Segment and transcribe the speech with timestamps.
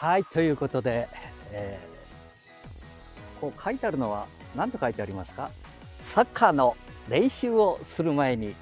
[0.00, 1.08] はい、ということで、
[1.52, 1.90] えー
[3.38, 4.26] こう書いてあるのは
[4.56, 5.50] 何と書いてありますか？
[6.00, 6.74] サッカーの
[7.10, 8.54] 練習をする前に、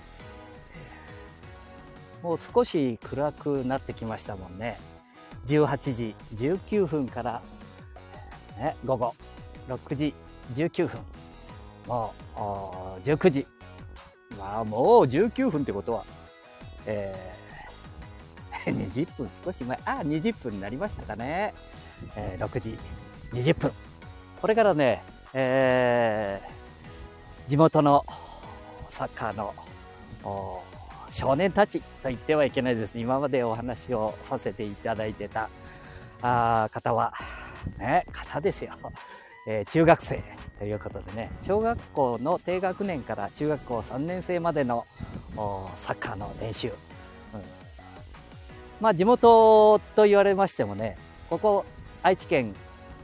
[2.24, 4.80] もう少し暗くなってきましたもんね。
[5.46, 7.40] 18時19分から、
[8.56, 9.14] ね、午後
[9.68, 10.14] 6時
[10.56, 11.00] 19分。
[11.86, 12.38] もう
[13.04, 13.46] 19時。
[14.36, 16.04] まあもう19分ってことは、
[16.84, 17.37] えー
[18.74, 21.54] 20分少し前、あ、20分になりましたかね。
[22.16, 22.78] えー6時
[23.32, 23.72] 20分。
[24.40, 25.02] これからね、
[25.34, 26.58] えー
[27.50, 28.04] 地元の
[28.90, 29.54] サッカーの
[31.10, 32.98] 少年たちと言ってはいけないです。
[32.98, 35.48] 今までお話をさせていただいてた
[36.20, 37.14] あ方は、
[37.78, 38.72] ね、方ですよ。
[39.46, 40.22] えー中学生
[40.58, 44.84] ということでね、小学校の低学年から中学校3年生までの
[45.76, 46.68] サッカーの練習。
[46.68, 46.74] うん
[48.80, 50.96] まあ地元と言われましてもね、
[51.28, 51.64] ここ
[52.02, 52.54] 愛知県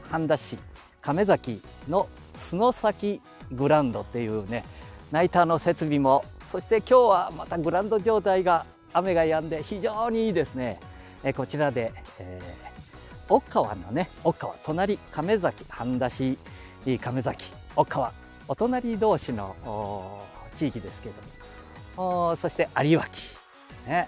[0.09, 0.57] 半田市
[1.01, 4.63] 亀崎の洲崎グランドっていうね、
[5.11, 10.79] ナイターの設備も、そして今日はまたグランド状態が雨が止んで非常にいいですね。
[11.23, 16.37] えこちらで、えー、奥川のね、奥川、隣亀崎半田市
[17.01, 18.13] 亀崎奥川、
[18.47, 20.21] お隣同士の
[20.55, 21.15] 地域ですけど
[22.01, 23.19] も、そして有脇、
[23.87, 24.07] ね、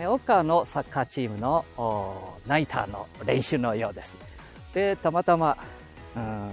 [0.00, 1.64] 奥川のサッカーチームの
[2.46, 4.16] ナイターの練習のようです。
[4.72, 5.56] で、たまたま、
[6.16, 6.50] うん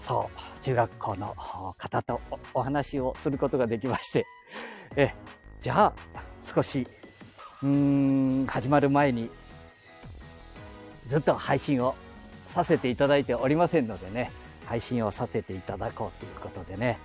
[0.00, 1.34] そう、中学校の
[1.76, 2.20] 方と
[2.54, 4.26] お話をすることができまして、
[4.96, 5.12] え、
[5.60, 6.22] じゃあ、
[6.54, 6.88] 少し、
[7.62, 9.28] うん、始まる前に、
[11.08, 11.94] ずっと配信を
[12.48, 14.30] させていただいておりませんのでね、
[14.64, 16.98] 配信をさせていただこうということでね、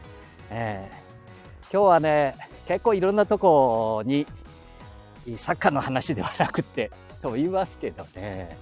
[0.49, 1.11] えー
[1.73, 2.35] 今日はね、
[2.71, 4.25] 結構いろんなとこに、
[5.35, 6.89] サッカーの話ではなくて、
[7.21, 8.57] と言いますけどね、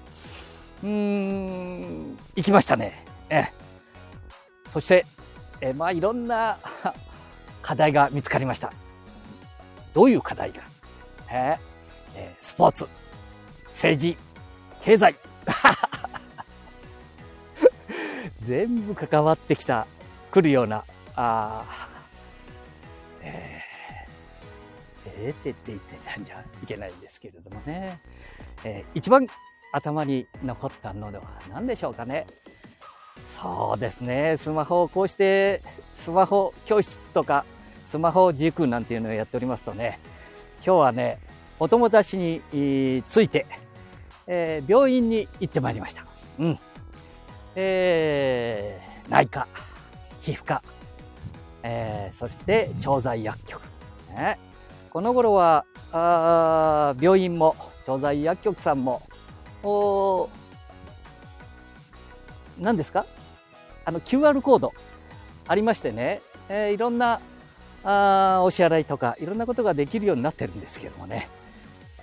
[0.83, 3.05] うーん、行きましたね。
[3.29, 3.53] ええ
[4.73, 5.05] そして、
[5.61, 6.57] えまあいろんな
[7.61, 8.73] 課題が見つかりました。
[9.93, 10.63] どういう課題か。
[11.29, 11.59] え
[12.15, 12.87] えスポーツ、
[13.67, 14.17] 政治、
[14.81, 15.15] 経済。
[18.41, 19.85] 全部関わってきた、
[20.31, 20.77] 来るような、
[21.15, 27.99] ああー、えーってって言ってたんじゃいけないんですけれどもね。
[28.63, 29.27] えー一番
[29.71, 32.25] 頭に残ったのでは何でしょうかね。
[33.39, 34.37] そうですね。
[34.37, 35.61] スマホをこうして、
[35.95, 37.45] スマホ教室とか、
[37.85, 39.99] スマホ塾なんていうのをやっておりますとね、
[40.65, 41.19] 今日はね、
[41.59, 42.41] お友達に
[43.09, 43.45] ついて、
[44.25, 46.03] えー病院に行ってまいりました。
[46.39, 46.59] うん。
[47.55, 49.47] えー内科、
[50.21, 50.63] 皮膚科、
[51.63, 53.61] えーそして調剤薬局。
[54.15, 54.39] ね、
[54.99, 57.55] この頃はあ病院も
[57.85, 59.01] 調剤薬局さんも。
[59.63, 60.29] お
[62.59, 63.05] 何ですか？
[63.85, 64.73] あの QR コード。
[65.47, 67.21] ありましてね、えーいろんな
[67.85, 71.29] あお支払いとかいろんなことができるようになってるんですけどもね、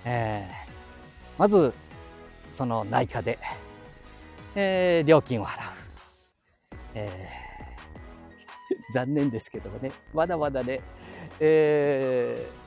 [0.03, 0.69] えー
[1.37, 1.75] まず
[2.51, 3.37] その内科で、
[4.55, 5.73] えー料金を払う、
[6.95, 9.91] えー 残念ですけどもね。
[10.15, 10.81] まだまだね、
[11.39, 12.66] えー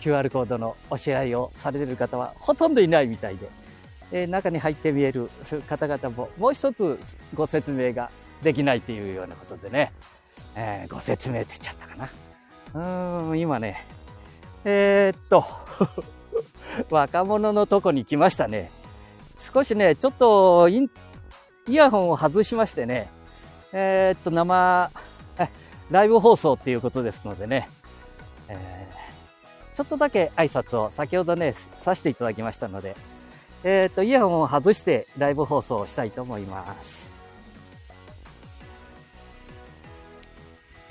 [0.00, 3.48] QR コードのお支払いをされてる方はほとんどいないみたいで、
[4.12, 5.30] えー中に入って見える
[5.68, 6.98] 方々ももう一つ
[7.34, 8.10] ご説明が
[8.42, 9.92] できないというようなことでね、
[10.56, 12.10] えーご説明って言っちゃったかな。
[12.74, 13.84] うーん、今ね、
[14.64, 15.44] えーっと、
[16.90, 18.70] 若者のとこに来ましたね。
[19.40, 20.90] 少しね、ちょっとイン
[21.68, 23.08] イヤホンを外しましてね、
[23.72, 24.90] えーっと、生、
[25.90, 27.68] ライブ放送っていうことですのでね、
[28.48, 28.77] えー
[29.78, 32.96] ちょっとだけ挨拶を先ほどね、させていただきましたので、
[33.62, 37.08] えーっと、イヤホンを外してライブ放送をしたいと思います。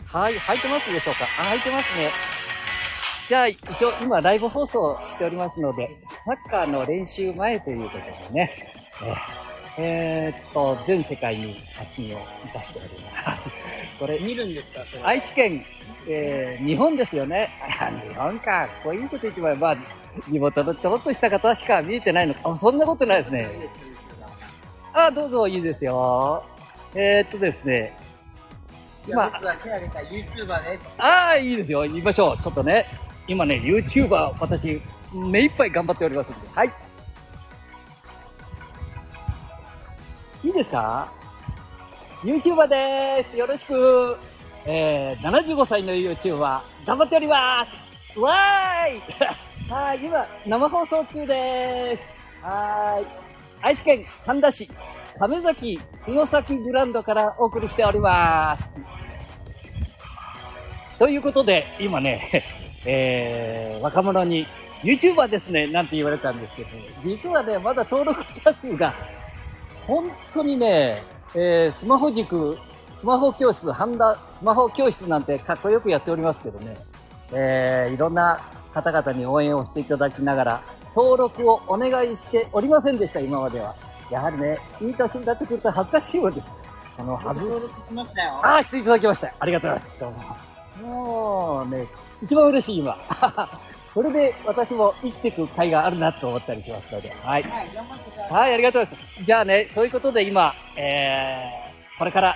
[0.05, 1.25] はい、入ってますでしょうか？
[1.37, 2.11] あ、入ってますね。
[3.27, 5.89] じゃあ、一応今ライブ放送しておりますので、
[6.23, 12.23] サッカーの練習前ということでね、えーえーっと、全世界に発信をい
[12.53, 13.49] たしております。
[13.99, 15.05] これ、見るんですか？
[15.05, 15.65] 愛知県、
[16.09, 17.49] えー日本ですよね。
[17.79, 18.67] あ日本か。
[18.83, 19.77] こういうこと言っても、まあ、
[20.29, 22.41] 地元のちょろっとした方しか見えてないのか。
[22.45, 23.49] あ、そんなことないですね。
[24.93, 26.43] あ、どうぞいいですよ。
[26.95, 27.93] えーっとですね。
[29.07, 29.29] 今。
[30.97, 31.83] ああ、いいですよ。
[31.83, 32.37] 言いましょう。
[32.41, 32.85] ちょっとね。
[33.27, 34.81] 今ね、YouTuber、私、
[35.13, 36.47] 目いっぱい頑張っておりますので。
[36.53, 36.71] はい。
[40.43, 41.11] いいですか
[42.23, 43.37] ?YouTuber です。
[43.37, 44.17] よろしく。
[44.69, 47.65] えー、75歳の YouTuber、頑張っておりま
[48.13, 48.19] す。
[48.19, 49.01] わーい
[49.71, 52.03] はい、今、生放送中です。
[52.43, 53.07] はーい。
[53.61, 54.69] 愛知県神田市、
[55.17, 58.67] 亀崎角崎ブランドからお送りしております。
[60.99, 62.43] ということで、今ね、
[62.85, 64.45] えー、若者に
[64.83, 66.69] YouTuber ですね、なんて言われたんですけど、
[67.05, 68.93] 実はね、まだ登録者数が、
[69.85, 71.03] 本当にね、
[71.33, 72.57] えー、スマホ塾、
[72.97, 76.75] スマホ教室、ハンダ、スマホ教室なんてかっこよくやっておりますけどね、
[77.31, 78.41] えー、いろんな
[78.73, 80.63] 方々に応援をしていただきながら、
[80.95, 83.75] 登録をお願いしておりませんでした、今までは。
[84.09, 86.49] やはりね、いい年になってくると恥ずかしいもんです。
[86.97, 88.31] あの、恥ず登録しましたよ。
[88.43, 89.33] ああ、していただきました。
[89.39, 89.99] ありがとうございます。
[89.99, 90.87] どうも。
[90.89, 91.87] もうね、
[92.23, 92.97] 一番嬉しい今。
[93.93, 97.15] それで私も生きていく甲斐があるなと思ったりしますので。
[97.21, 97.43] はい。
[97.43, 98.39] はい、頑張ってください。
[98.39, 99.23] はい、ありがとうございます。
[99.23, 102.35] じゃあね、そういうことで今、えー、これから、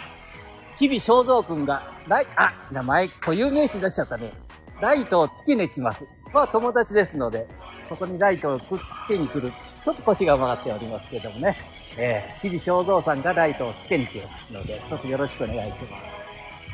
[0.81, 4.33] 日々正蔵くんが、ライ、あ、名前、固有名詞出しちゃったね。
[4.81, 6.03] ライトをつけに来ます。
[6.33, 7.47] まあ友達ですので、
[7.87, 8.63] ここにライトをつ
[9.07, 9.51] けに来る。
[9.85, 11.55] ちょっと腰が曲がっておりますけれどもね。
[11.97, 16.03] えー、日々正蔵さんがライトをつけに来ますので、一つよろしくお願いします。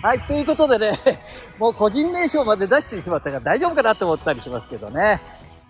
[0.02, 1.00] はい、ということでね、
[1.60, 5.20] もう個人名称まで出してしまったから大丈夫かなと思ったりしますけどね。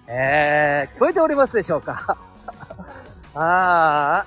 [0.07, 2.16] えー、聞こえておりますでしょうか？
[3.34, 4.25] あ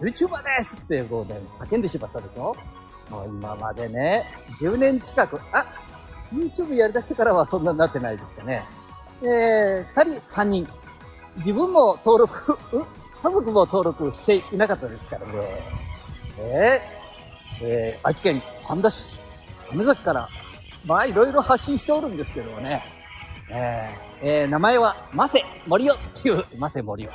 [0.00, 2.54] ー、YouTuber ですってこうね、叫んでしまったでしょ？
[3.10, 4.24] もう今までね、
[4.60, 5.64] 10年近く、あ、
[6.32, 8.64] YouTube やり出してからはそんなになってないですかね。
[9.22, 10.68] えー、2人、3人。
[11.38, 12.58] 自分も登録、
[13.22, 15.32] 家族も登録していなかったですからね。
[16.38, 19.14] えー、えー、愛知県神田市、
[19.68, 20.28] 亀崎から、
[20.84, 22.82] まあいろいろ発信しておるんですけどもね。
[23.50, 27.10] えー、えー名前は、マセ森尾っていう、マセ森尾。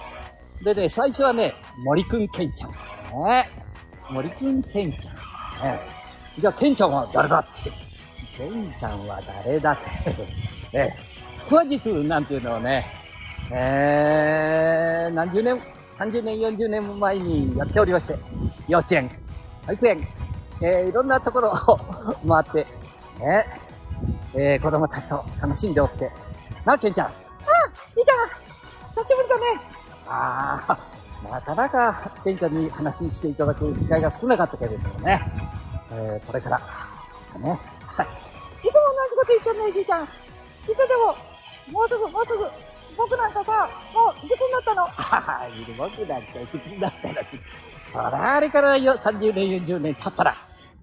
[0.64, 1.54] でね、最初はね、
[1.84, 2.72] 森くんケンちゃん。
[3.26, 3.50] ね、
[4.10, 5.21] 森くんケンちゃん。
[5.62, 5.80] ね、
[6.40, 7.72] じゃあ、ケンちゃんは誰だって。
[8.38, 9.88] ケンちゃんは誰だって。
[10.78, 10.98] ね、
[11.50, 12.92] 話術なんていうのをね、
[13.52, 15.62] えー、何十年、
[15.98, 18.18] 30年、40年前にやっておりまして、
[18.68, 19.10] 幼稚園、
[19.68, 20.08] 保育園、
[20.62, 21.78] えー、いろんなところを
[22.28, 22.68] 回って、
[23.20, 23.46] ね、
[24.34, 26.12] えー、子供たちと楽しんでおって。
[26.66, 27.08] なあ、ケンちゃん。
[27.08, 27.10] あ、
[27.98, 28.30] いいちゃん、
[28.90, 29.44] 久しぶりだね。
[30.08, 30.78] ああ、
[31.30, 35.22] なかなか、ケンちゃんに話していただく機会が少なかったけれどもね。
[35.92, 36.60] えー、これから、
[37.40, 37.60] ね。
[37.86, 38.68] はい。
[38.68, 40.04] いつも同じこと言ってんね、じいちゃん。
[40.04, 40.08] い
[40.64, 42.46] つでも、もうすぐ、もうすぐ、
[42.98, 44.84] 僕なんかさ、もういくつになったの？
[44.84, 47.24] ああ、いる僕なんかいくつになったら、
[47.92, 50.36] そらあれからよ30年、40年経ったら、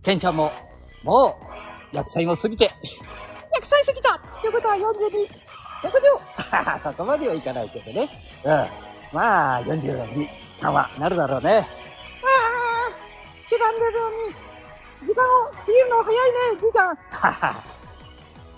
[0.02, 0.52] ケンちゃんも、
[1.02, 1.38] も
[1.92, 2.72] う、100歳も過ぎて、?100
[3.62, 5.28] 歳過ぎたっていうことは42、
[6.82, 6.82] 60。
[6.90, 8.08] そこまではいかないけどね。
[8.44, 8.87] うん。
[9.12, 10.28] まあ、40年に、
[10.60, 11.50] たはなるだろうね。
[11.50, 14.48] ああ、しがんでるのに、
[15.06, 16.88] 時間を過ぎるの早いね、じいちゃん。
[16.88, 17.62] はは。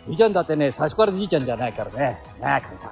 [0.07, 2.23] じいちゃんだってね、最初からじいちゃんじゃないからね。
[2.41, 2.91] なあ、ケンちゃん。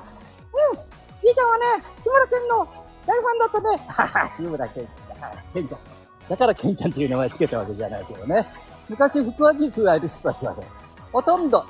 [1.23, 1.65] じいちゃんはね、
[2.03, 3.85] 志村けんの大ファンだったね。
[3.89, 4.89] はは、志村けん、
[5.55, 5.81] ケンちゃん。
[6.29, 8.47] だからケンちゃんっていう名前つけたわけじゃないけどね。
[8.89, 10.67] 昔、福和実がいる人たちはね、
[11.13, 11.65] ほとんど、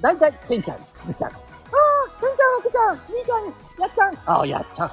[0.00, 1.30] だいたいケンちゃん、ぐちゃん。
[1.30, 3.44] ああ、けんちゃん、奥ちゃん、兄ちゃん、
[3.80, 4.18] やっちゃん。
[4.24, 4.90] ああ、やっちゃん。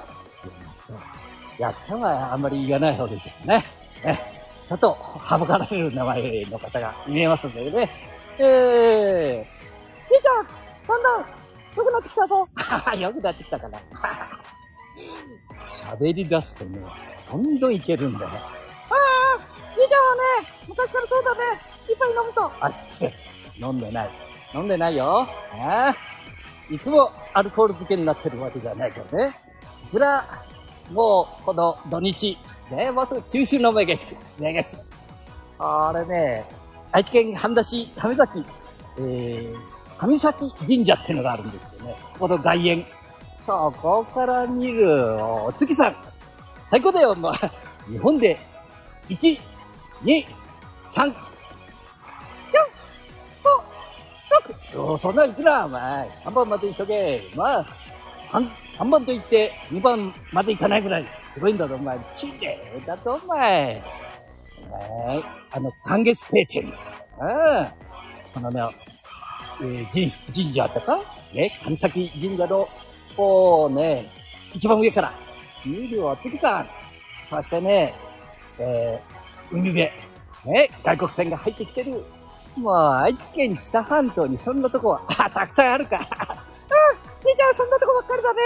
[1.57, 3.65] やっちゃんはあんまり言わない方がいいですね。
[4.03, 4.41] ね。
[4.67, 4.97] ちょっと、
[5.29, 7.89] 省かれる名前の方が見えますんでね。
[8.39, 9.45] え
[10.09, 10.47] じいちゃん、
[10.87, 11.25] だんだん、
[11.75, 12.47] 良くなってきたぞ。
[12.55, 13.79] ー、はは、よくなってきたかな。
[15.67, 16.79] 喋り出すとね、
[17.31, 18.31] どんどんいけるんだよ。
[18.31, 19.39] ああ、
[19.75, 20.21] じいちゃんはね、
[20.67, 21.41] 昔からそうだね。
[21.89, 22.51] いっぱい飲むと。
[22.59, 23.13] あれ、
[23.57, 24.09] 飲んでない。
[24.53, 25.27] 飲んでないよ。
[25.53, 25.95] ああ
[26.69, 29.35] いつもアルコール漬けになってるわけじゃないからね。
[29.85, 30.25] いくら、
[30.91, 32.37] もう、この土日、
[32.69, 34.05] ね、もうすぐ中秋の名月、
[34.39, 34.77] 名月。
[35.59, 36.45] あれね、
[36.91, 38.43] 愛知県半田市亀崎、
[38.99, 41.95] えー、上崎神社っていうのがあるんですよね。
[42.13, 42.85] そこの外苑。
[43.45, 45.95] そこから見るお月さん。
[46.65, 47.51] 最高だよ、まあ、
[47.89, 48.37] 日本で、
[49.09, 49.39] 1、
[50.03, 50.25] 2、
[50.89, 51.13] 3、
[54.75, 56.07] おそんなんいくな、お前。
[56.23, 57.29] 3番まで急げ。
[57.35, 57.65] まあ、
[58.31, 61.05] 3、番と言って2番までいかないぐらい。
[61.33, 61.97] すごいんだぞ、お前。
[62.17, 63.81] 綺麗だぞ、お前。
[64.71, 66.63] お前、あの、寒月定点。
[66.63, 66.71] うん。
[68.33, 68.61] このね、
[69.61, 70.99] えー、神、神社とか
[71.33, 72.67] ね、神崎神社の、
[73.15, 74.09] こうね、
[74.53, 75.13] 一番上から、
[75.65, 76.69] 見るお月さん。
[77.29, 77.93] そしてね、
[78.59, 79.91] えー、海辺。
[80.45, 82.03] ね、外国船が入ってきてる。
[82.57, 86.50] もう、愛知県知多半島にそんなとこは、あ、たくさんあるか。
[87.23, 88.41] じいちゃん、そんなとこばっかりだね。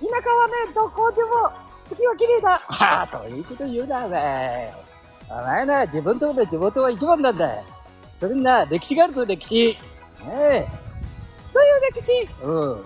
[0.00, 1.50] 田舎はね、どこでも、
[1.88, 2.60] 月は綺麗だ。
[2.68, 4.74] ああ、そういうこと言うな、お前。
[5.28, 7.50] お前な、自分とこで地元は一番なんだ。
[8.20, 9.78] それにな、歴史があるぞ、歴史。
[10.26, 10.66] ね
[11.52, 12.12] どういう歴史？
[12.12, 12.28] え。
[12.42, 12.84] うん。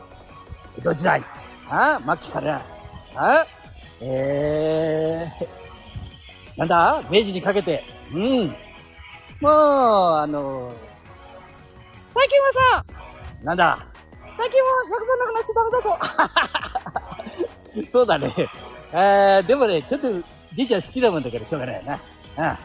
[0.79, 1.23] 江戸時代。
[1.71, 2.57] ああ、末期から。
[3.15, 3.47] ああ、
[4.01, 7.03] えー、なんだ？
[7.11, 7.85] 明治にかけて。
[8.13, 8.49] うん。
[9.41, 9.53] もう、
[10.17, 10.73] あの、
[12.11, 12.85] 最近はさ、
[13.45, 13.79] なんだ？
[14.39, 15.99] 最近はヤクザの話ダメだぞ。
[17.91, 18.33] そうだね。
[18.93, 20.09] えー、でもね、ちょっと、
[20.55, 21.83] じいちゃん好きだもんだからしょうがないよ
[22.37, 22.57] な。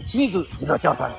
[0.00, 0.06] うん。
[0.08, 1.14] 清水次郎長さん。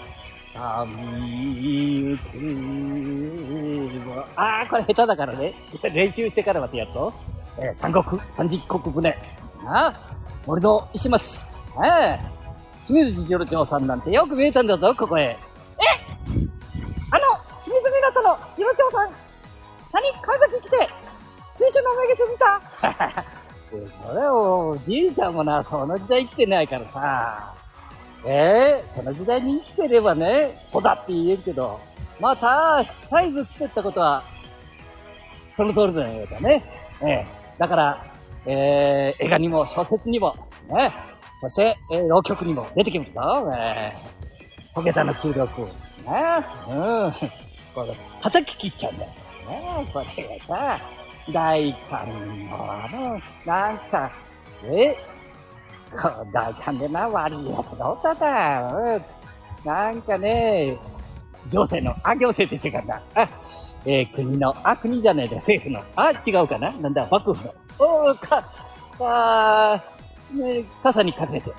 [4.35, 5.53] あー、これ下手だからね。
[5.93, 7.13] 練習してからまたやると。
[7.57, 8.03] えー、三国、
[8.33, 9.15] 三十国船。
[9.65, 9.93] あ
[10.47, 11.49] 俺の石松。
[11.81, 12.19] ええ
[12.85, 15.37] 清水次郎長さんなんてよく見えたんだぞ、ここへ。
[17.09, 19.26] あの、清水港の次郎長さん。
[19.97, 20.89] 何神崎来て、
[21.55, 22.61] 追試のめげてみた
[24.07, 27.53] それを、じいちゃんもな、その時代生きてないからさ。
[28.25, 31.79] ええその時代に生きてればね、そうだって言えるけど、
[32.19, 34.23] また、絶えず来てったことは、
[35.55, 36.63] その通りのようだね。
[37.01, 37.25] ええ
[37.57, 38.05] だから、
[38.45, 40.35] ええ映画にも小説にも、
[40.69, 40.93] ね、
[41.41, 43.51] そして、えー浪曲にも出てきますぞ。
[43.55, 45.61] ええ焦げたの給力。
[45.61, 45.69] ね、
[46.69, 47.13] うん。
[47.73, 49.11] これ、叩き切っちゃうんだよ。
[49.47, 50.05] ね、これ
[50.39, 50.79] がさ、
[51.31, 54.11] 大官の、あの、なんか、
[54.63, 54.95] え？
[55.89, 58.73] こう大官でな、悪いやつがおっただ。
[58.73, 59.01] うん。
[59.65, 60.77] なんかね、
[61.51, 63.01] 行政の、あ、行政って違うんだ。
[63.15, 63.29] あ、
[63.85, 65.81] えー国の、あ、国じゃないだ、政府の。
[65.95, 67.53] あ、違うかななんだ、幕府の。
[67.79, 68.43] おー、か、
[68.97, 69.83] か、
[70.33, 71.51] ね、傘に隠れて。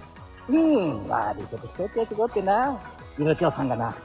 [0.51, 2.79] うん、悪いことしてってやつがおってな。
[3.19, 3.97] 色長さんがな。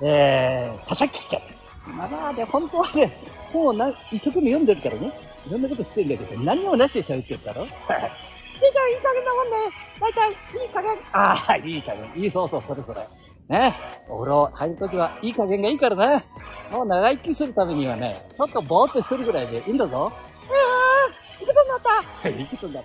[0.00, 0.06] うん。
[0.06, 1.59] えー、叩き切っちゃった。
[1.96, 3.12] まあ、で、本当はね、
[3.52, 5.12] 本をな一生懸命読んでるからね。
[5.46, 7.64] いろんなことしてんだけど、何にもなしで喋ってるだろ？
[7.64, 9.56] じいちゃんいい加減なもんね。
[10.00, 10.34] 大体、い
[10.66, 10.98] い加減。
[11.12, 12.12] ああ、いい加減。
[12.14, 13.00] いい、そうそう、それそれ。
[13.48, 13.74] ね。
[14.08, 16.24] お風呂入るときはいい加減がいいからね。
[16.70, 20.12] もう長生きするためにはね、ちょっとぼーっとしてるぐらいでいいんだぞ。
[20.48, 21.80] うーん、いいことになっ
[22.22, 22.28] た。
[22.28, 22.80] いいことだ。
[22.80, 22.84] よ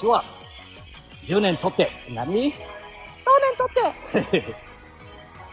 [0.00, 0.24] しは、
[1.26, 2.52] 10年取って、何？
[3.24, 3.56] 当年
[4.20, 4.54] 取って、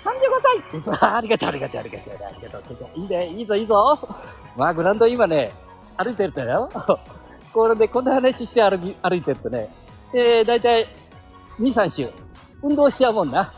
[0.03, 1.15] 35歳。
[1.15, 2.99] ありがとう、ありがとう、ありがとう、ありがとう。
[2.99, 3.97] いいね、いいぞ、いいぞ。
[4.57, 5.53] まあ、グランド今ね、
[5.97, 6.69] 歩いてるんだよ。
[7.53, 9.69] これでこんな話して歩き、歩いてるとね、
[10.13, 10.87] えー、だいたい
[11.59, 12.09] 2、3週、
[12.61, 13.53] 運動しちゃうもんな。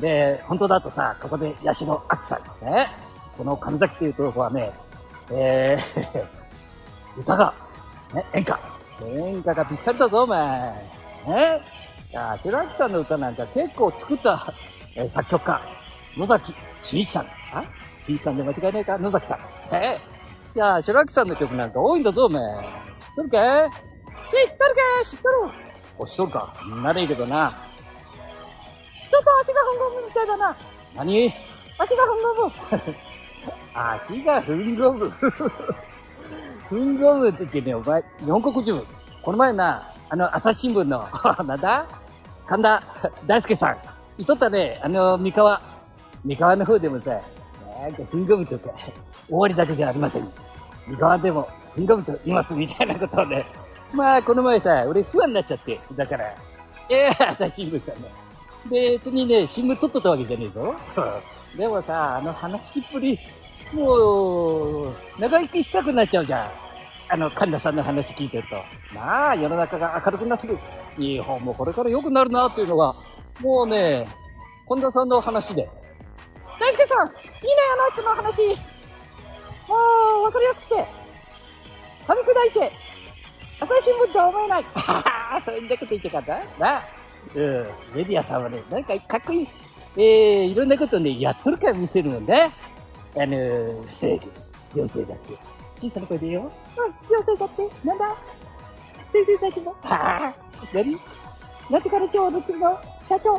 [0.00, 2.88] で、本当だとさ、ここでヤシの秋さん、ね。
[3.36, 4.72] この神崎っていうとこはね、
[5.30, 6.26] えー、
[7.20, 7.54] 歌が、
[8.12, 8.58] ね、演歌。
[9.04, 10.40] 演歌がぴったりだぞ、お前。
[11.26, 11.60] ね。
[12.10, 14.52] いや、白秋さんの歌なんか結構作った、
[14.96, 15.60] えー作曲家、
[16.16, 17.26] 野崎真一さん。
[17.52, 17.64] あ？
[18.02, 18.98] 真一さんで間違いないか？
[18.98, 19.38] 野崎さん。
[19.74, 19.98] え？
[20.54, 22.42] ー、いや、白秋さんの曲なんか多いんだぞ、お前。
[22.42, 22.50] 知っ
[23.16, 23.38] とるか？
[23.70, 25.04] 知っとるか？
[25.04, 25.34] 知っとる。
[25.98, 26.52] お、知っとるか？
[26.82, 27.54] なれいけどな。
[29.10, 30.56] ちょっと足がふんごむみたいだな。
[30.94, 31.32] 何？
[31.78, 32.52] 足がふんごむ。
[33.74, 35.10] 足がふんごむ。
[36.68, 38.84] ふんごむって言ってね、お前、日本国中、
[39.22, 41.06] この前な、あの、朝日新聞の、
[41.46, 41.86] なんだ？
[42.46, 42.82] 神田
[43.26, 43.76] 大輔さん、
[44.18, 45.60] いとったね、あの、三河、
[46.24, 47.20] 三河の方でもさ、
[47.80, 48.70] なんかふんごむとか、
[49.28, 50.28] 終わりだけじゃありません。
[50.86, 53.44] 三河でも、ふんごむと言います、みたいなことをね、
[53.94, 56.34] まあ、この前さ、俺不安になっちゃって、だから、
[56.88, 58.08] ええ朝日新聞さんね。
[58.70, 60.74] 別にね、新聞撮っとったわけじゃねえぞ。
[61.56, 63.18] でもさ、あの話っぷり、
[63.72, 66.50] もう、長生きしたくなっちゃうじゃん。
[67.08, 68.56] あの、神田さんの話聞いてると。
[68.94, 70.58] なあ、世の中が明るくなってくる。
[70.96, 72.94] 日本もこれから良くなるなっていうのが、
[73.40, 74.06] もうね、
[74.68, 75.68] 神田さんの話で。
[76.60, 77.18] 大輔さん、いいね、
[77.72, 78.42] あの人の話。
[79.68, 80.74] もう、わかりやすくて。
[82.06, 82.72] 噛み砕いて、
[83.60, 84.62] 朝日新聞とは思えない。
[84.74, 84.92] は
[85.34, 86.84] はそんなこと言っちゃかったなあ
[87.34, 87.66] うん。
[87.94, 89.48] メディアさんはね、なんかかっこいい、
[89.96, 92.50] えー、いろんなことね、やっとるから見せるもんね。
[93.14, 94.20] あのー、
[94.74, 95.36] 行政だって。
[95.80, 96.40] 小さな声でよ。
[96.42, 96.48] うん、
[97.08, 98.16] 行政だって、なんだ？
[99.12, 99.76] 先生たちも、は
[100.26, 100.34] あ、
[100.72, 100.98] 何？
[101.70, 102.78] なんとかの町の次の？
[103.02, 103.38] 社長。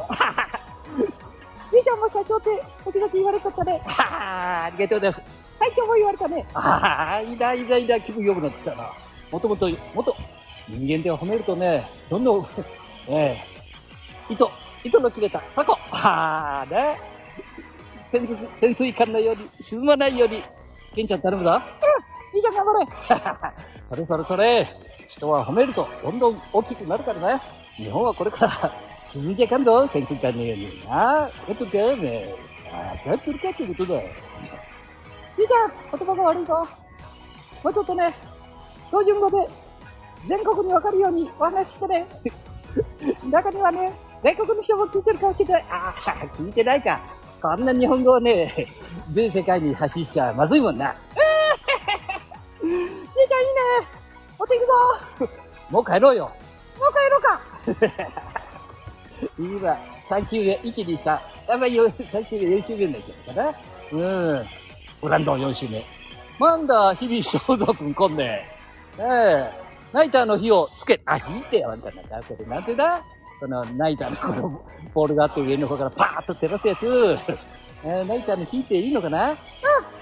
[1.71, 3.81] じいちゃんも社長って、時々言われとったね。
[3.85, 5.21] はあ、ありがとうございます。
[5.59, 6.45] 隊長も言われたね。
[6.53, 8.91] ああ、いいな、いいな、いいな、気分良くなってきたな。
[9.31, 10.15] もともと、もっと、
[10.69, 12.47] 人間では褒めるとね、どんどん、
[13.09, 13.43] え
[14.29, 14.51] え糸、
[14.83, 15.77] 糸の切れたタコ。
[15.91, 16.99] ああ、ね。
[18.11, 20.43] 潜水、潜水艦のように、沈まないように、
[20.95, 21.59] ケンちゃん頼むぞ。
[22.33, 22.87] じいちゃん頑張れ。
[23.87, 24.67] それそれそれ。
[25.09, 27.41] 人は褒めると、どんどん大きくなるからね。
[27.75, 28.73] 日本はこれから、
[29.13, 30.83] 沈んじゃいかんぞ、潜水艦のように。
[30.87, 32.35] なあ、分かってるかねえ。
[32.71, 34.09] あ分かってるかってことだよ。
[35.37, 36.67] じいちゃん、言葉が悪いぞ。
[37.63, 38.15] もうちょっとね、
[38.87, 39.47] 標準語で
[40.27, 42.07] 全国にわかるようにお話ししてね。
[43.29, 43.93] 中にはね、
[44.23, 45.65] 全国の人も聞いてるかもしれない。
[45.69, 46.99] ああ、聞いてないか。
[47.39, 48.67] こんな日本語をね、
[49.13, 50.95] 全世界に発信しちゃまずいもんな。
[52.63, 53.87] じいちゃんいいね。
[54.39, 54.73] 持っていくぞ。
[55.69, 56.31] もう帰ろうよ。
[56.79, 58.42] もう帰ろうか。
[59.37, 59.77] 今、
[60.09, 61.05] 3週目、1、2、3。
[61.05, 61.21] や
[61.55, 63.53] っぱり3週目、4週目になっちゃうかな。
[63.91, 64.45] うん。
[65.01, 65.85] ブランド4週目。
[66.39, 68.47] なんだ、日々正蔵くん来んね
[68.97, 69.63] ええ
[69.93, 72.21] ナイターの火をつけ、あ、引いてよ、あんたなんか。
[72.27, 73.03] これなんてだ
[73.39, 74.61] このナイターのこの
[74.93, 77.17] ボールがあって上の方からパーッと照らすやつ。
[77.83, 79.35] えー、ナイターの引いていいのかなうん、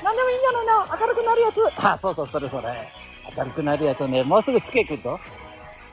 [0.03, 1.57] なんでもいいんじゃないの明るくなるやつ。
[1.77, 2.87] あ、そうそう、それそれ。
[3.35, 5.19] 明るくなるやつをね、もうすぐつけくると。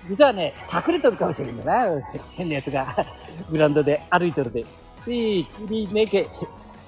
[0.06, 1.86] 実はね、隠れとるかもしれんよな。
[2.32, 3.06] 変なやつが、
[3.50, 4.64] グランドで歩いとるで。
[5.06, 6.28] いい、いいねけ。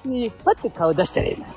[0.05, 1.47] いい、パッて顔出したらええな。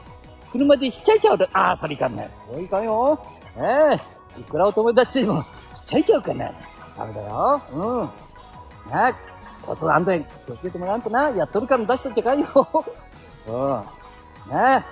[0.53, 2.31] 車でしちゃいちゃうと、ああ、それいかんない。
[2.49, 3.19] そういかんよ。
[3.57, 3.99] え
[4.39, 5.43] えいくらお友達でも、
[5.77, 6.51] しちゃいちゃうかな。
[6.97, 7.63] ダメだよ。
[7.73, 8.91] うん。
[8.91, 9.17] なあ、
[9.61, 11.31] 交通安全、気をつけてもらわんとな。
[11.31, 12.47] やっとるから出しとっちゃかんよ。
[13.49, 14.53] うん。
[14.53, 14.85] なあ、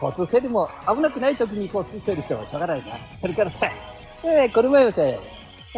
[0.00, 2.96] 交通整理も危なくない時に交通整理してもしょうがないな。
[3.20, 3.70] それからさ、
[4.22, 5.02] えー、この前はさ、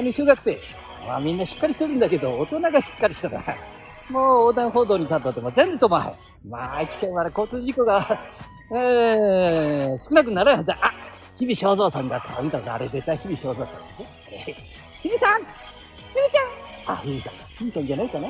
[0.03, 0.61] の、中学生。
[1.07, 3.43] まあみんなしっかりしてるんだけど、大人がしっかりしたら、
[4.11, 6.51] もう横断歩道に立ったっても全然止まらへん。
[6.51, 8.19] まあ、愛知県は交通事故が、
[8.75, 10.79] えー、少なくならんはずだ。
[10.81, 10.93] あ、
[11.39, 12.73] 日々正蔵さんが見たぞ。
[12.73, 14.09] あれ絶対日々正蔵さんね。
[15.03, 17.33] 日々さん日々ちゃんあ、日々さん。
[17.57, 18.29] 日々さんじゃないかな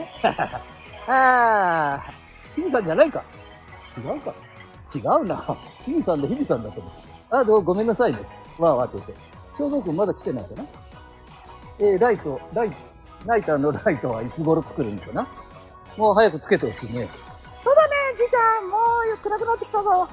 [1.09, 2.13] ああ、
[2.55, 3.23] 日々さんじゃないか。
[3.97, 4.35] 違うか。
[4.95, 5.57] 違うな。
[5.85, 6.93] 日々さんだ、日々さんだと思う。
[7.31, 8.19] あ、どうごめんなさいね。
[8.59, 9.29] わーわーって言って。
[9.57, 10.65] 正蔵くんまだ来てないかな
[11.81, 12.77] えー、ライト、ライト、
[13.27, 15.27] ナイターのライトはいつ頃作るんかな？
[15.97, 17.09] もう早くつけてほしいね。
[17.65, 18.69] そうだね、じいちゃん。
[18.69, 18.79] も
[19.15, 20.09] う暗くなってきたぞ。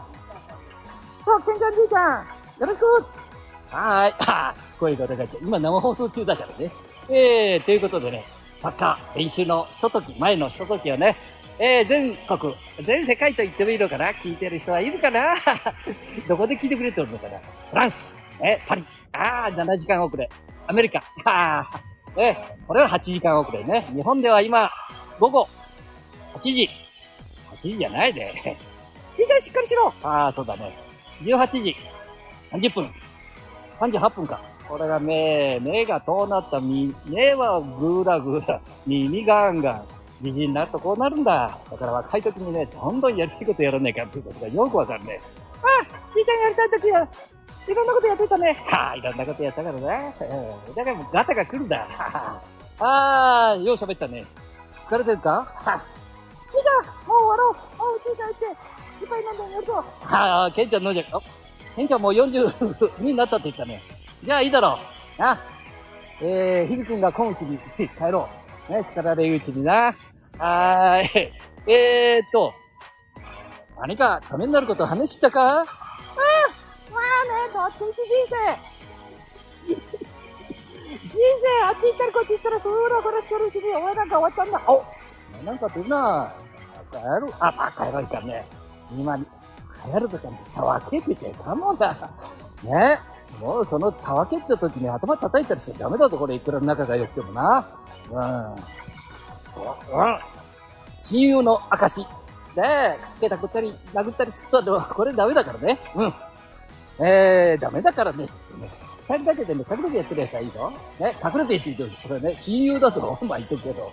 [1.24, 2.26] そう、ケンちゃんじいちゃん。
[2.62, 2.86] よろしく。
[2.86, 4.14] はーい。
[4.28, 5.30] あー声が高い。
[5.42, 6.72] 今生放送中だからね。
[7.10, 8.24] えー、ということでね、
[8.58, 11.16] サッカー練習のひととき、前のひとときをね、
[11.60, 14.12] えー、全国、全世界と言ってもいいのかな？
[14.12, 15.36] 聞いてる人はいるかな？
[16.28, 17.40] どこで聞いてくれてるのかな？
[17.70, 20.30] フランス、えー、パリ、あー、7時間遅れ。
[20.68, 21.04] アメリカ、
[22.18, 23.88] えー、これは8時間遅れね。
[23.94, 24.70] 日本では今、
[25.20, 25.48] 午後、
[26.36, 26.70] 8時。
[27.52, 28.58] 8時じゃないで。
[29.16, 29.94] じいちゃんしっかりしろ。
[30.04, 30.76] ああ、そうだね。
[31.22, 31.76] 18時
[32.52, 32.94] 30分。
[33.80, 34.42] 38分か。
[34.68, 39.88] これが目、目が遠なった、み目はぐーらぐーら、耳ガンガン。
[40.22, 41.60] 美人になるとこうなるんだ。
[41.70, 45.22] だから若い時にね、どんどんやりたいことやらないかっていうことがよくわかるね。
[45.62, 47.08] あ、じいちゃんやりたいときは、
[47.68, 48.54] いろんなことやってたね。
[48.68, 50.16] はあ、いろんなことやったからね。
[50.22, 51.80] うんだからもうガタが来るんだ。
[51.90, 52.42] はは
[52.80, 54.26] ああ、よう喋ったね。
[54.84, 55.46] 疲れてるか？
[55.56, 55.82] は
[56.52, 57.78] じいちゃん、もう終わろう。
[57.78, 59.84] もうじいちゃん行って、いっぱい飲んでやるぞ。
[60.10, 61.18] ああ、ケンちゃん飲んじゃう。
[61.18, 61.22] あ
[61.76, 63.82] ケンちゃんもう40になったって言ったね。
[64.24, 64.78] じゃあいいだろ
[65.18, 65.22] う。
[65.22, 65.38] な。
[66.22, 67.58] えー、ひびくんが今期に
[67.90, 68.30] 帰ろ
[68.70, 68.72] う。
[68.74, 69.96] ね、叱られるうちにな。
[70.40, 71.32] はーい。
[71.68, 72.54] えーっと、
[73.80, 75.66] 何かためになること話したか？
[77.28, 78.36] まあね、どっちみち人生。
[81.08, 84.62] 人生、あっち行ったりこっち行ったら、ふらふらしてるうちに、お前なんか終わっちゃうんだ。
[84.68, 84.84] お
[85.46, 86.34] なんかってるな。
[86.92, 87.34] バカ野郎。
[87.40, 88.46] あ、バカ野郎いかね。
[88.92, 89.24] 今、流
[89.92, 91.96] 行るとかにたわけてちゃいかもんだ。
[92.64, 93.00] ね。
[93.40, 97.68] もうそのたわけってた時に頭叩いたりしちゃダメだぞ、これいくら仲が良くてもな。
[98.12, 98.54] うん。
[98.54, 98.60] うん。
[101.02, 102.06] 親友の証。
[102.56, 105.78] で、けたくったり、殴ったりすると、これダメだからね。
[105.96, 106.14] うん。
[107.00, 108.70] えー、ダメだからね、つってね。
[109.08, 110.74] 二人だけでね、隠れてやってるやつはいいぞ。
[111.00, 113.92] ね、隠れて言ってるこれね、親友だと、 まあ言っとくけど。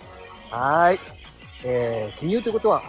[0.49, 0.99] はーい。
[1.65, 2.81] えー、親友ってことは、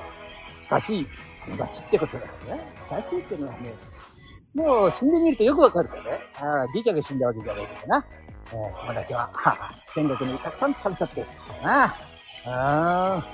[0.71, 1.07] 親しい
[1.47, 2.67] 友達ってことだからね。
[2.91, 3.75] 親しいってのはね、
[4.55, 6.11] もう死んでみるとよくわかるからね。
[6.41, 8.05] ああ、じいちゃんが死んだわけじゃないけどな。
[8.53, 11.85] えー、友達は、は、天国にたくさん食べちゃってるからな。
[12.47, 13.25] あ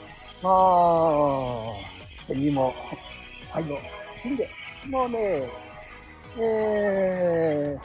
[0.42, 1.76] あ、も
[2.28, 2.72] う、君も、
[3.52, 3.78] 最後、
[4.22, 4.48] 死んで、
[4.88, 5.42] もうね、
[6.38, 7.76] え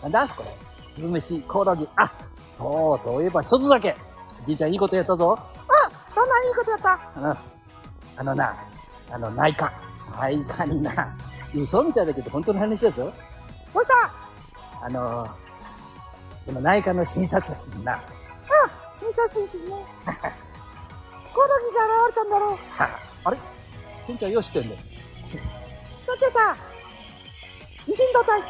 [0.00, 0.48] ー、なんだこれ。
[0.96, 1.88] 昼飯、コオロギ。
[1.96, 2.12] あ、
[2.58, 3.94] そう、そういえば一つだけ。
[4.46, 5.38] じいちゃんいいことやったぞ。
[5.38, 7.36] あ、どんないいことやったうん。
[8.16, 8.54] あのな、
[9.10, 9.72] あの内科。
[10.20, 10.92] 内科にな、
[11.54, 13.12] 嘘みたいだけど本当の話ですよ。
[13.72, 15.26] どうしたあの、
[16.44, 17.98] その内科の診察室にな、
[19.02, 19.76] 診察室にね。
[21.34, 22.50] コオロギが現れたんだろう。
[22.70, 22.88] は
[23.24, 23.38] あれ？
[24.06, 24.80] ケンちゃんよう知ってんだよ。
[26.06, 26.56] だってさ、
[27.92, 28.42] 維新動体。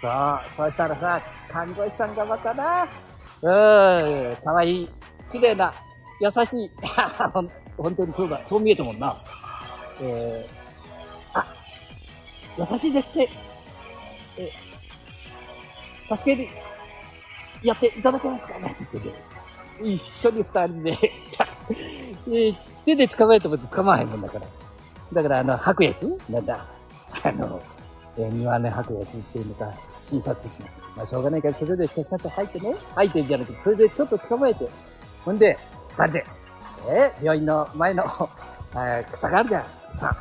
[0.00, 2.84] そう、そうしたらさ、看護師さんがまたな、
[3.42, 4.88] うーん、かわいい、
[5.30, 5.72] 綺麗な、
[6.20, 6.70] 優しい、
[7.32, 9.14] ほ ん本当にそうだ、そう見えたもんな。
[10.00, 11.46] えー、あ、
[12.58, 13.30] 優しいですって、
[14.38, 14.50] え、
[16.14, 16.48] 助ける、
[17.62, 20.98] やっていただけますかねって言ってね一緒に二人で、
[22.32, 22.52] え
[22.86, 24.46] 手で捕まえても捕まわへんもんだから。
[25.12, 26.75] だから、あの、吐くやつなんだ。
[27.24, 27.60] あの、
[28.18, 30.62] えー、庭根吐くやつっていうのか、診察室
[30.96, 32.74] まあ、しょうがないから、それでちゃちゃっと入ってね。
[32.94, 34.68] 入ってんじゃなくて、それでちょっと捕まえて。
[35.24, 35.58] ほんで、
[35.90, 36.24] 二人で、
[36.88, 38.04] え病院の前の、
[38.76, 39.64] え草があるじゃん。
[39.90, 40.16] 草。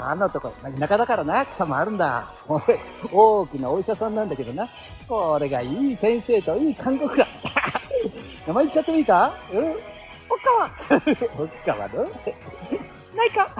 [0.00, 2.32] あのとこ、田舎だからな、草もあるんだ。
[2.48, 2.62] 俺、
[3.12, 4.68] 大きなお医者さんなんだけどな。
[5.08, 7.26] これがいい先生といい看護婦だ。
[8.46, 9.32] 名前言っちゃってもいいか？
[9.52, 9.66] うん？
[9.68, 10.70] おっかわ。
[11.38, 12.04] おっかわの
[13.16, 13.54] ないか？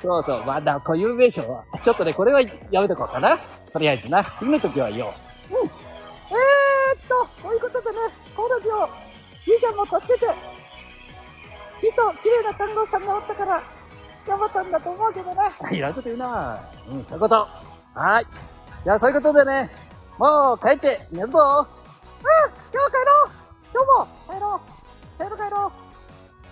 [0.00, 1.64] そうそう、まだ固有名称は。
[1.82, 2.40] ちょっとね、これは
[2.70, 3.38] やめとこうかな。
[3.72, 4.24] とりあえずな。
[4.38, 5.12] 次の時は言おう。
[5.62, 5.66] うん。
[5.66, 7.96] えーっと、こういうことでね、
[8.36, 8.88] コオロギを、
[9.46, 10.26] ゆうちゃんも助けて、
[11.80, 13.62] きっと綺麗な看護師さんがおったから、
[14.26, 15.40] 頑張ったんだと思うけどね。
[15.72, 17.34] いらんこと言うなうん、そういうこと。
[17.34, 18.26] はーい。
[18.84, 19.70] じゃあそういうことでね、
[20.18, 21.32] もう帰って寝るぞ。
[21.32, 21.68] うん、今
[22.72, 23.30] 日は帰ろう。
[23.72, 24.82] 今日も帰ろう。
[25.18, 25.72] 帰ろう帰ろう。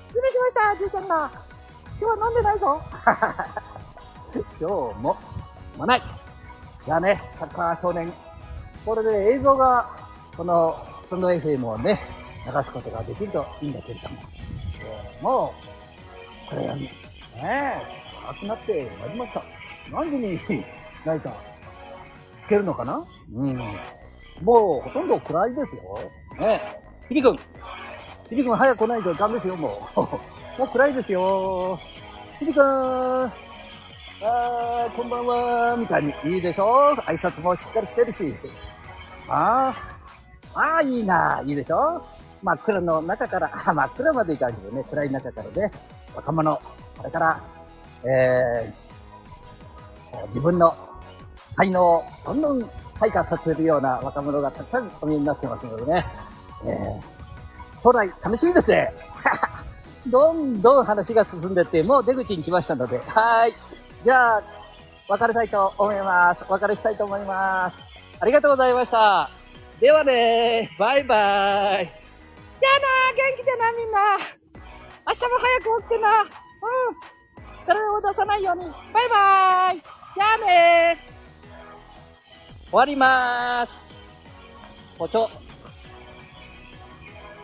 [0.08, 1.30] 失礼しました、じいちゃんが。
[2.00, 2.80] 今日は飲んでないぞ。
[4.58, 5.16] 今日も、
[5.74, 6.02] 飲まない。
[6.84, 8.12] じゃあね、サッカー少年。
[8.86, 9.86] これで映像が、
[10.36, 10.74] この、
[11.08, 12.00] スンド FM をね、
[12.46, 14.16] 流すことができるといいんだけれども。
[14.82, 15.52] えーも
[16.46, 16.90] う、これがね、ね
[17.42, 17.82] え、
[18.30, 19.42] 暑くなってまいりました。
[19.92, 20.64] 何時に
[21.04, 21.32] ライター
[22.40, 23.04] つけるのかな？
[23.34, 23.58] うん。
[24.42, 25.82] もうほとんど暗いですよ。
[26.38, 27.06] ねえ。
[27.08, 27.36] ひりくん。
[27.36, 30.00] ひりくん早く来ないとダメですよ、もう。
[30.60, 31.80] もう暗いですよ。
[32.38, 32.62] ひりくん。
[32.62, 36.12] あー、こんばんは、みたいに。
[36.34, 38.34] いいでしょ挨拶もしっかりしてるし。
[39.26, 42.04] あー、あー、いいな、いいでしょ
[42.42, 45.72] 真っ暗の中から、真っ暗までいかんけどね、暗い中からね、
[46.14, 46.60] 若者、
[46.98, 47.40] これから、
[48.04, 50.76] えー、自分の
[51.56, 56.04] 才能をどんどん開花させるような若者がたくさんお見えになってますのでね、
[56.66, 58.92] えー、将来楽しみですね。
[60.06, 63.54] どんどん話が進んでって、もう出口に来ましたので、はーい。
[64.04, 64.42] じゃあ、
[65.08, 66.44] 別れたいと思います。
[66.48, 67.76] お別れしたいと思います。
[68.20, 69.28] ありがとうございました。
[69.80, 71.84] ではねバイバイ。
[71.86, 73.98] じゃあな元気でな、みんな。
[75.06, 76.20] 明日も早く起きてな。
[76.20, 76.26] うん。
[77.58, 78.70] 疲れを出さないように。
[78.92, 79.76] バイバイ。
[79.76, 80.98] じゃあね
[82.70, 83.90] 終わりまーす。
[84.98, 85.30] おちょ。